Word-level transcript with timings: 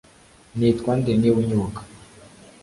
Nitwa 0.57 0.91
nde 0.99 1.11
niba 1.15 1.37
unyibuka 1.41 1.81